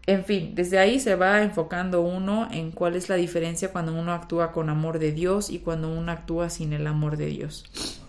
[0.06, 4.12] En fin, desde ahí se va enfocando uno en cuál es la diferencia cuando uno
[4.12, 8.02] actúa con amor de Dios y cuando uno actúa sin el amor de Dios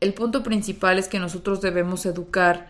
[0.00, 2.68] el punto principal es que nosotros debemos educar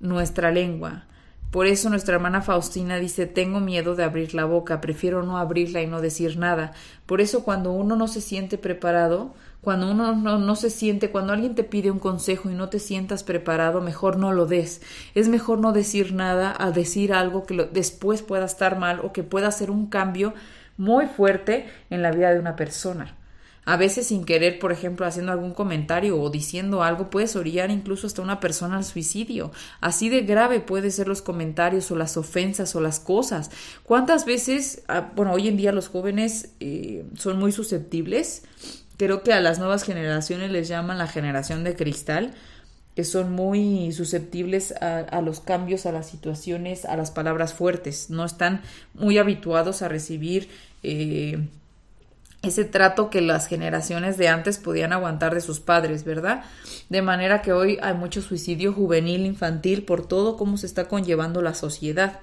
[0.00, 1.04] nuestra lengua.
[1.50, 5.82] Por eso nuestra hermana Faustina dice tengo miedo de abrir la boca, prefiero no abrirla
[5.82, 6.72] y no decir nada.
[7.04, 11.54] Por eso cuando uno no se siente preparado, cuando uno no, se siente, cuando alguien
[11.54, 14.82] te pide un consejo y no te sientas preparado, mejor no lo des.
[15.14, 19.22] Es mejor no decir nada a decir algo que después pueda estar mal o que
[19.22, 20.34] pueda hacer un cambio
[20.76, 23.16] muy fuerte en la vida de una persona.
[23.64, 28.08] A veces sin querer, por ejemplo, haciendo algún comentario o diciendo algo, puedes orillar incluso
[28.08, 29.52] hasta una persona al suicidio.
[29.80, 33.52] Así de grave pueden ser los comentarios o las ofensas o las cosas.
[33.84, 38.42] ¿Cuántas veces, ah, bueno, hoy en día los jóvenes eh, son muy susceptibles?
[39.02, 42.34] Creo que a las nuevas generaciones les llaman la generación de cristal
[42.94, 48.10] que son muy susceptibles a, los cambios, a las situaciones, a las palabras fuertes.
[48.10, 48.62] No están
[48.94, 50.48] muy habituados a recibir
[50.84, 51.48] eh,
[52.42, 56.44] ese trato que las generaciones de antes podían aguantar de sus padres, ¿verdad?
[56.88, 61.42] De manera que hoy hay mucho suicidio juvenil, infantil, por todo cómo se está conllevando
[61.42, 62.20] la sociedad.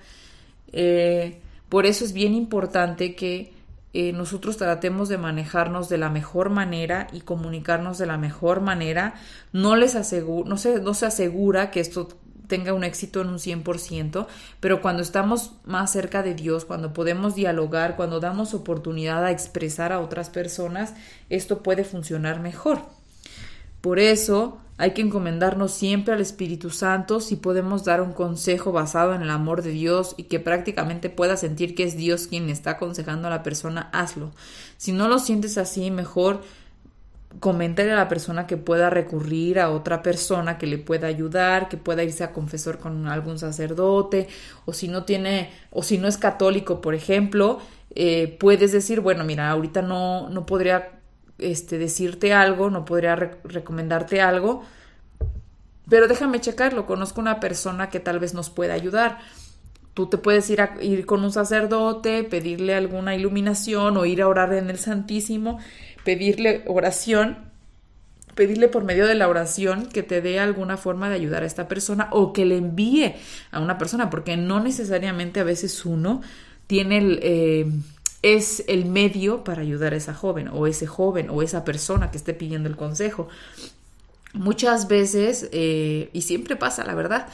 [0.72, 3.59] Eh, por eso es bien importante que
[3.94, 9.16] eh, nosotros tratemos de manejarnos de la mejor manera y comunicarnos de la mejor manera.
[9.52, 12.10] No les aseguro, no se, no se asegura que esto
[12.48, 14.28] tenga un éxito en un 100%,
[14.60, 19.94] pero cuando estamos más cerca de Dios, cuando podemos dialogar, cuando damos oportunidad a expresar
[19.94, 20.96] a otras personas,
[21.30, 22.82] esto puede funcionar mejor.
[23.82, 29.14] Por eso hay que encomendarnos siempre al Espíritu Santo si podemos dar un consejo basado
[29.14, 32.72] en el amor de Dios y que prácticamente pueda sentir que es Dios quien está
[32.72, 34.32] aconsejando a la persona, hazlo.
[34.78, 36.42] Si no lo sientes así, mejor
[37.42, 41.76] comentarle a la persona que pueda recurrir a otra persona que le pueda ayudar, que
[41.76, 44.30] pueda irse a confesor con algún sacerdote,
[44.64, 47.60] o si no tiene, o si no es católico, por ejemplo,
[47.96, 50.99] eh, puedes decir, bueno, mira, ahorita no, no podría
[51.40, 54.64] este, decirte algo, no podría recomendarte algo,
[55.90, 59.20] pero déjame checarlo, conozco una persona que tal vez nos pueda ayudar.
[59.96, 64.28] Tú te puedes ir, a, ir con un sacerdote, pedirle alguna iluminación o ir a
[64.28, 65.60] orar en el Santísimo
[66.04, 67.38] pedirle oración,
[68.36, 71.68] pedirle por medio de la oración que te dé alguna forma de ayudar a esta
[71.68, 73.16] persona o que le envíe
[73.52, 76.22] a una persona, porque no necesariamente a veces uno
[76.68, 77.20] tiene el...
[77.22, 77.72] Eh,
[78.22, 82.18] es el medio para ayudar a esa joven o ese joven o esa persona que
[82.18, 83.28] esté pidiendo el consejo.
[84.34, 87.28] Muchas veces, eh, y siempre pasa, la verdad,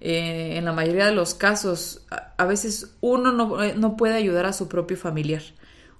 [0.00, 2.04] eh, en la mayoría de los casos,
[2.36, 5.42] a, veces uno no, no, puede ayudar a su propio familiar.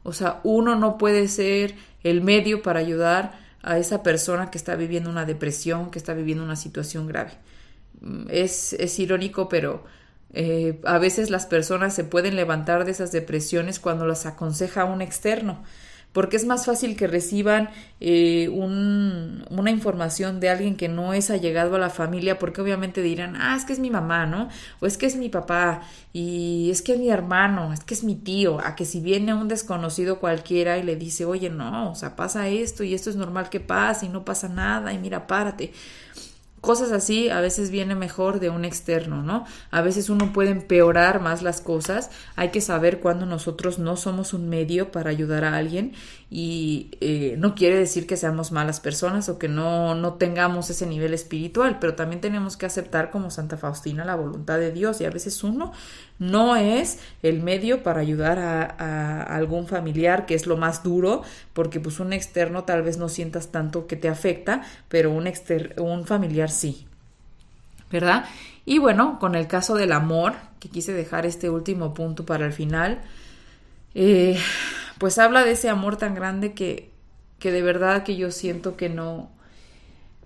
[0.03, 4.75] O sea, uno no puede ser el medio para ayudar a esa persona que está
[4.75, 7.31] viviendo una depresión, que está viviendo una situación grave.
[8.01, 9.85] Mm, es, es irónico, pero
[10.33, 15.03] eh, a veces las personas se pueden levantar de esas depresiones cuando las aconseja un
[15.03, 15.63] externo
[16.13, 17.71] porque es más fácil que reciban
[18.01, 23.37] eh, una información de alguien que no es allegado a la familia, porque obviamente dirán,
[23.37, 24.49] ah, es que es mi mamá, ¿no?
[24.81, 28.05] O es que es mi papá, y es que es mi hermano, es que es
[28.05, 31.95] mi tío, a que si viene un desconocido cualquiera y le dice, oye, no, o
[31.95, 35.27] sea, pasa esto y esto es normal que pase y no pasa nada, y mira,
[35.27, 35.73] párate.
[36.63, 39.45] Cosas así a veces viene mejor de un externo, ¿no?
[39.73, 44.33] A veces uno puede empeorar más las cosas, hay que saber cuando nosotros no somos
[44.33, 45.93] un medio para ayudar a alguien
[46.31, 50.87] y eh, no quiere decir que seamos malas personas o que no, no tengamos ese
[50.87, 55.05] nivel espiritual, pero también tenemos que aceptar como Santa Faustina la voluntad de Dios y
[55.05, 55.73] a veces uno
[56.23, 61.81] no es el medio para ayudar a, algún familiar, que es lo más duro, porque
[61.81, 66.07] pues un externo tal vez no sientas tanto que te afecta, pero un, exter un
[66.07, 66.87] familiar sí,
[67.91, 68.25] ¿verdad?
[68.65, 72.53] Y bueno, con el caso del amor, que quise dejar este último punto para el
[72.53, 73.01] final,
[73.97, 74.39] eh,
[74.99, 76.91] pues habla de ese amor tan grande que,
[77.41, 79.29] que de verdad que yo siento que no...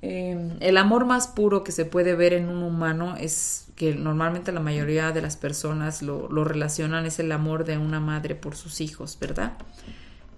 [0.08, 4.52] Eh, el amor más puro que se puede ver en un humano es que normalmente
[4.52, 8.80] la mayoría de las personas lo, relacionan, es el amor de una madre por sus
[8.80, 9.54] hijos, ¿verdad?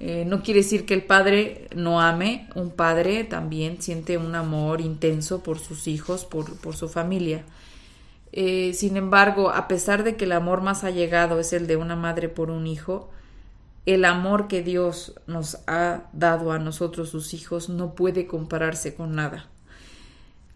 [0.00, 4.80] Eh, no quiere decir que el padre no ame, un padre también siente un amor
[4.80, 7.42] intenso por sus hijos, por, por su familia.
[8.32, 11.94] Eh, sin embargo, a pesar de que el amor más allegado es el de una
[11.94, 13.10] madre por un hijo,
[13.84, 19.14] el amor que Dios nos ha dado a nosotros, sus hijos, no puede compararse con
[19.14, 19.50] nada.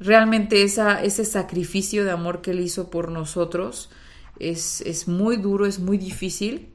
[0.03, 3.89] Realmente ese sacrificio de amor que Él hizo por nosotros
[4.41, 6.69] es, es muy duro, es muy difícil,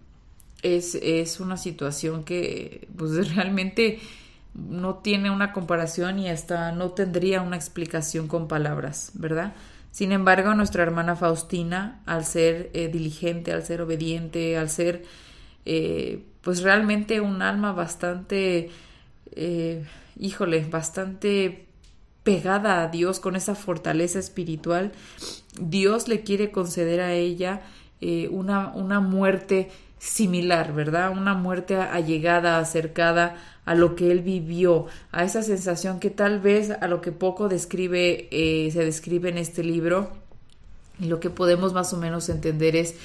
[0.63, 3.99] es, es una situación que pues realmente
[4.53, 9.53] no tiene una comparación y hasta no tendría una explicación con palabras, ¿verdad?
[9.91, 15.03] Sin embargo, nuestra hermana Faustina, al ser eh, diligente, al ser obediente, al ser
[15.65, 18.69] eh, pues realmente un alma bastante,
[19.35, 19.83] eh,
[20.17, 21.66] híjole, bastante
[22.27, 24.91] pegada a Dios con esa fortaleza espiritual,
[25.57, 27.61] Dios le quiere conceder a ella
[28.31, 31.11] una, una muerte similar, ¿verdad?
[31.11, 36.71] Una muerte allegada, acercada a lo que él vivió, a esa sensación que tal vez
[36.71, 40.11] a lo que poco describe, eh, se describe en este libro,
[40.99, 42.95] y lo que podemos más o menos entender es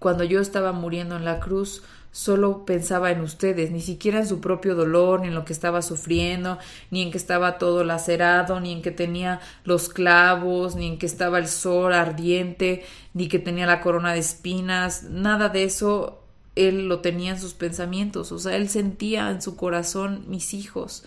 [0.00, 1.84] cuando yo estaba muriendo en la cruz,
[2.16, 5.82] solo pensaba en ustedes, ni siquiera en su propio dolor, ni en lo que estaba
[5.82, 6.56] sufriendo,
[6.90, 11.04] ni en que estaba todo lacerado, ni en que tenía los clavos, ni en que
[11.04, 16.22] estaba el sol ardiente, ni que tenía la corona de espinas, nada de eso.
[16.54, 21.04] Él lo tenía en sus pensamientos, o sea, él sentía en su corazón mis hijos,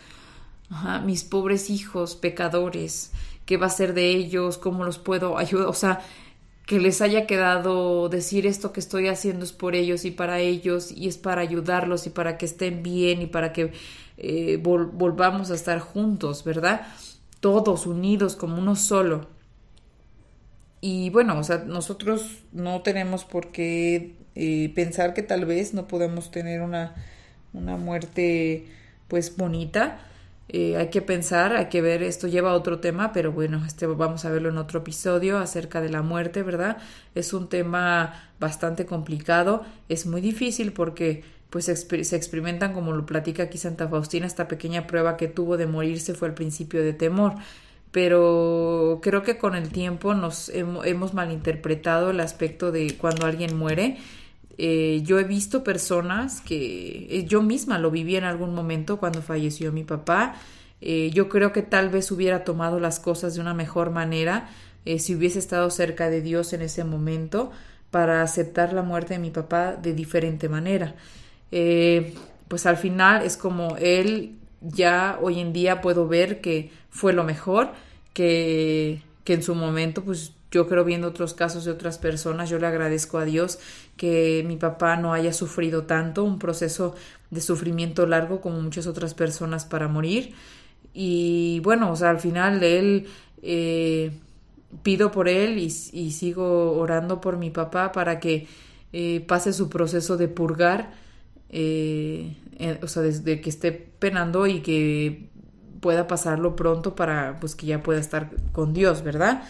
[1.05, 3.13] mis pobres hijos pecadores,
[3.47, 6.01] qué va a ser de ellos, cómo los puedo ayudar, o sea,
[6.69, 10.91] que les haya quedado decir esto que estoy haciendo es por ellos y para ellos
[10.91, 13.71] y es para ayudarlos y para que estén bien y para que
[14.19, 16.85] eh, volvamos a estar juntos, ¿verdad?
[17.39, 19.27] Todos unidos como uno solo.
[20.79, 25.87] Y bueno, o sea, nosotros no tenemos por qué eh, pensar que tal vez no
[25.87, 26.93] podemos tener una,
[27.51, 28.67] una muerte
[29.07, 30.01] pues bonita.
[30.51, 33.85] Eh, hay que pensar, hay que ver, esto lleva a otro tema, pero bueno, este
[33.85, 36.77] vamos a verlo en otro episodio acerca de la muerte, ¿verdad?
[37.13, 43.43] Es un tema bastante complicado, es muy difícil porque pues se experimentan, como lo platica
[43.43, 47.35] aquí Santa Faustina, esta pequeña prueba que tuvo de morirse fue al principio de temor,
[47.91, 53.97] pero creo que con el tiempo nos hemos malinterpretado el aspecto de cuando alguien muere
[54.61, 59.21] eh, yo he visto personas que eh, yo misma lo viví en algún momento cuando
[59.21, 60.35] falleció mi papá.
[60.81, 64.49] Eh, yo creo que tal vez hubiera tomado las cosas de una mejor manera
[64.97, 67.51] si hubiese estado cerca de Dios en ese momento
[67.91, 70.95] para aceptar la muerte de mi papá de diferente manera.
[72.47, 77.23] pues al final es como él ya hoy en día puedo ver que fue lo
[77.23, 77.71] mejor,
[78.13, 82.57] que, que en su momento pues yo creo viendo otros casos de otras personas, yo
[82.57, 83.59] le agradezco a Dios
[83.97, 86.95] que mi papá no haya sufrido tanto, un proceso
[87.29, 90.33] de sufrimiento largo como muchas otras personas para morir.
[90.93, 93.07] Y bueno, o sea, al final él
[93.43, 94.11] eh,
[94.83, 98.47] pido por él y, sigo orando por mi papá para que
[98.93, 100.91] eh, pase su proceso de purgar,
[101.49, 102.35] eh,
[102.81, 105.29] o sea, desde que esté penando y que
[105.79, 109.43] pueda pasarlo pronto para pues que ya pueda estar con Dios, ¿verdad?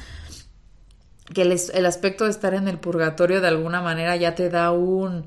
[1.34, 5.26] Que el, aspecto de estar en el purgatorio de alguna manera ya te da un,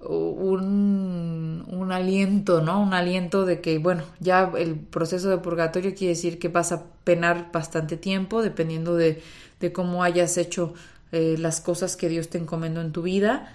[0.00, 2.80] un, aliento, ¿no?
[2.80, 6.84] Un aliento de que, bueno, ya el proceso de purgatorio quiere decir que vas a
[7.04, 9.22] penar bastante tiempo, dependiendo de,
[9.60, 10.74] de cómo hayas hecho
[11.10, 13.54] eh, las cosas que Dios te encomendó en tu vida.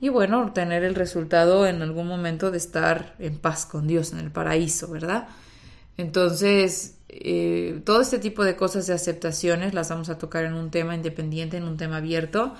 [0.00, 4.18] Y bueno, tener el resultado en algún momento de estar en paz con Dios, en
[4.20, 5.28] el paraíso, ¿verdad?
[5.96, 10.70] Entonces, eh, todo este tipo de cosas de aceptaciones las vamos a tocar en un
[10.70, 12.54] tema independiente, en un tema abierto.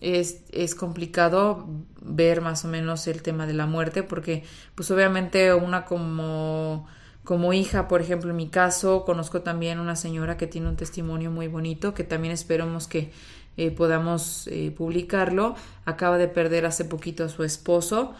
[0.00, 1.66] Es, es, complicado
[2.02, 6.86] ver más o menos el tema de la muerte porque pues obviamente una como
[7.26, 11.30] como hija, por ejemplo, en mi caso, conozco también una señora que tiene un testimonio
[11.32, 13.10] muy bonito, que también esperamos que
[13.56, 15.56] eh, podamos eh, publicarlo.
[15.84, 18.14] Acaba de perder hace poquito a su esposo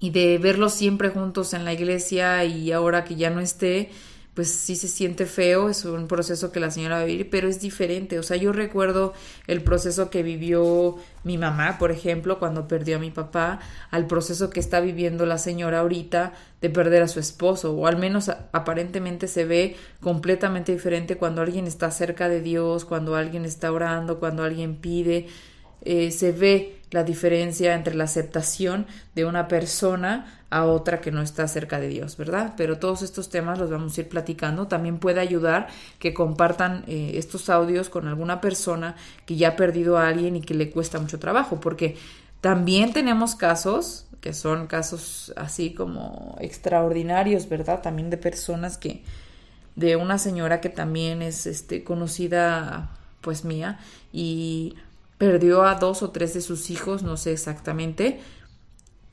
[0.00, 3.90] y de verlos siempre juntos en la iglesia y ahora que ya no esté,
[4.34, 7.48] pues sí se siente feo, es un proceso que la señora va a vivir, pero
[7.48, 8.18] es diferente.
[8.18, 9.12] O sea, yo recuerdo
[9.46, 14.48] el proceso que vivió mi mamá, por ejemplo, cuando perdió a mi papá, al proceso
[14.48, 16.32] que está viviendo la señora ahorita
[16.62, 21.66] de perder a su esposo, o al menos aparentemente se ve completamente diferente cuando alguien
[21.66, 25.26] está cerca de Dios, cuando alguien está orando, cuando alguien pide,
[25.82, 31.22] eh, se ve la diferencia entre la aceptación de una persona a otra que no
[31.22, 32.54] está cerca de Dios, ¿verdad?
[32.56, 34.66] Pero todos estos temas los vamos a ir platicando.
[34.66, 35.68] También puede ayudar
[36.00, 40.40] que compartan eh, estos audios con alguna persona que ya ha perdido a alguien y
[40.40, 41.96] que le cuesta mucho trabajo, porque
[42.40, 47.80] también tenemos casos que son casos así como extraordinarios, ¿verdad?
[47.82, 49.02] También de personas que,
[49.76, 52.90] de una señora que también es este, conocida,
[53.22, 53.78] pues mía,
[54.12, 54.76] y
[55.20, 58.20] perdió a dos o tres de sus hijos, no sé exactamente,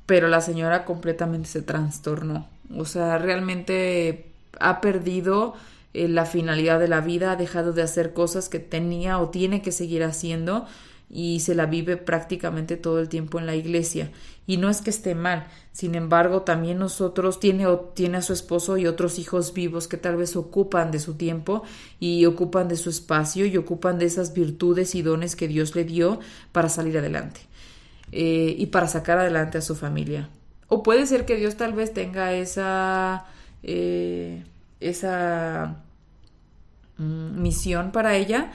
[0.05, 2.47] pero la señora completamente se trastornó.
[2.73, 5.53] O sea, realmente ha perdido
[5.93, 9.61] eh, la finalidad de la vida, ha dejado de hacer cosas que tenía o tiene
[9.61, 10.65] que seguir haciendo
[11.09, 14.09] y se la vive prácticamente todo el tiempo en la iglesia.
[14.47, 18.77] Y no es que esté mal, sin embargo, también nosotros tiene, tiene a su esposo
[18.77, 21.61] y otros hijos vivos que tal vez ocupan de su tiempo
[21.99, 25.83] y ocupan de su espacio y ocupan de esas virtudes y dones que Dios le
[25.83, 26.19] dio
[26.51, 27.41] para salir adelante.
[28.11, 30.29] Eh, y para sacar adelante a su familia.
[30.67, 33.25] O puede ser que Dios tal vez tenga esa,
[33.63, 34.43] eh,
[34.79, 35.83] esa
[36.97, 38.51] mm, misión para ella,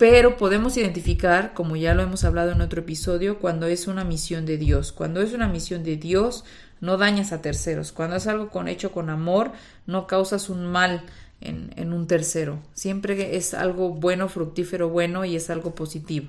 [0.00, 4.46] pero podemos identificar, como ya lo hemos hablado en otro episodio, cuando es una misión
[4.46, 4.92] de Dios.
[4.92, 6.46] Cuando es una misión de Dios,
[6.80, 7.92] no dañas a terceros.
[7.92, 9.52] Cuando es algo con, hecho con amor,
[9.84, 11.02] no causas un mal
[11.42, 12.60] en, en un tercero.
[12.72, 16.28] Siempre es algo bueno, fructífero, bueno y es algo positivo.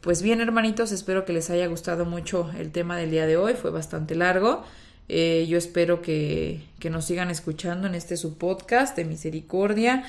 [0.00, 3.52] Pues bien, hermanitos, espero que les haya gustado mucho el tema del día de hoy.
[3.52, 4.64] Fue bastante largo.
[5.10, 10.04] Eh, yo espero que, que, nos sigan escuchando en este su podcast de misericordia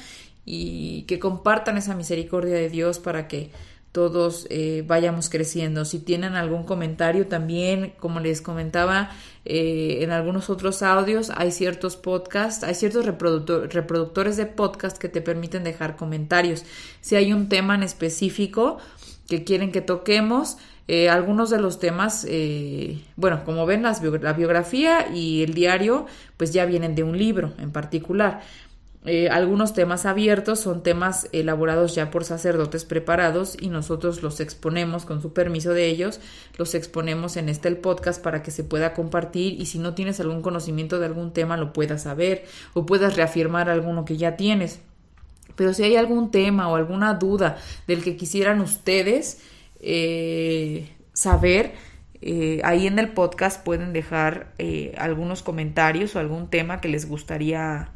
[0.46, 3.52] y que compartan esa misericordia de Dios para que
[3.94, 5.86] todos eh, vayamos creciendo.
[5.86, 9.12] Si tienen algún comentario también, como les comentaba
[9.46, 15.22] eh, en algunos otros audios, hay ciertos podcasts, hay ciertos reproductores de podcast que te
[15.22, 16.66] permiten dejar comentarios.
[17.02, 18.80] Si hay un tema en específico,
[19.30, 20.58] que quieren que toquemos.
[20.90, 22.28] Eh, algunos de los temas,
[23.16, 27.72] bueno, como ven, la biografía y el diario, pues ya vienen de un libro en
[27.72, 28.42] particular.
[29.06, 35.04] Eh, algunos temas abiertos son temas elaborados ya por sacerdotes preparados y nosotros los exponemos
[35.04, 36.22] con su permiso de ellos,
[36.58, 40.22] los exponemos en este el podcast para que se pueda compartir y si no tienes
[40.22, 44.80] algún conocimiento de algún tema lo puedas saber o puedas reafirmar alguno que ya tienes.
[45.56, 49.42] Pero si hay algún tema o alguna duda del que quisieran ustedes
[49.82, 51.74] eh, saber,
[52.22, 57.08] eh, ahí en el podcast pueden dejar eh, algunos comentarios o algún tema que les
[57.08, 57.90] gustaría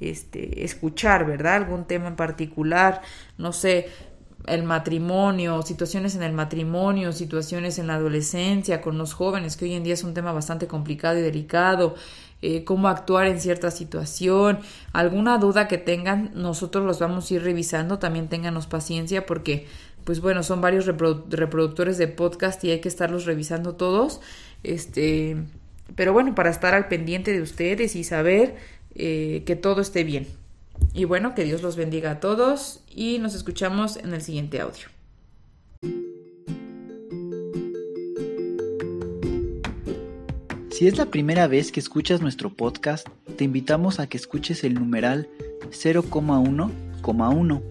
[0.00, 1.56] este, escuchar, ¿verdad?
[1.56, 3.02] Algún tema en particular,
[3.38, 3.88] no sé,
[4.46, 9.74] el matrimonio, situaciones en el matrimonio, situaciones en la adolescencia, con los jóvenes, que hoy
[9.74, 11.94] en día es un tema bastante complicado y delicado,
[12.42, 14.58] eh, cómo actuar en cierta situación,
[14.92, 19.66] alguna duda que tengan, nosotros los vamos a ir revisando, también ténganos paciencia porque,
[20.04, 24.20] pues bueno, son varios reproductores de podcast y hay que estarlos revisando todos,
[24.62, 25.38] este,
[25.96, 28.56] pero bueno, para estar al pendiente de ustedes y saber
[28.94, 30.26] eh, que todo esté bien.
[30.92, 34.88] Y bueno, que Dios los bendiga a todos y nos escuchamos en el siguiente audio.
[40.70, 44.74] Si es la primera vez que escuchas nuestro podcast, te invitamos a que escuches el
[44.74, 45.28] numeral
[45.70, 47.62] 0,1,1,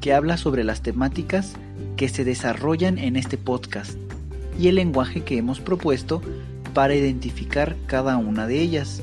[0.00, 1.54] que habla sobre las temáticas
[1.96, 3.96] que se desarrollan en este podcast
[4.58, 6.20] y el lenguaje que hemos propuesto
[6.74, 9.02] para identificar cada una de ellas,